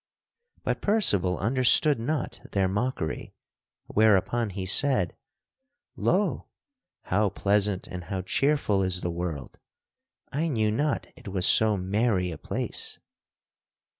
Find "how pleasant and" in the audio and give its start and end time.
7.03-8.05